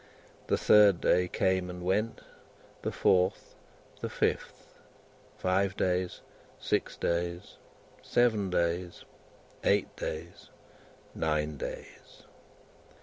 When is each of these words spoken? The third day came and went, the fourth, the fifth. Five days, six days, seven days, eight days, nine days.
The 0.47 0.57
third 0.57 0.99
day 0.99 1.27
came 1.27 1.69
and 1.69 1.83
went, 1.83 2.21
the 2.81 2.91
fourth, 2.91 3.53
the 3.99 4.09
fifth. 4.09 4.73
Five 5.37 5.77
days, 5.77 6.21
six 6.59 6.97
days, 6.97 7.57
seven 8.01 8.49
days, 8.49 9.05
eight 9.63 9.95
days, 9.97 10.49
nine 11.13 11.55
days. 11.57 12.23